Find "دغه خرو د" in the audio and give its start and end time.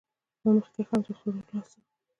1.05-1.49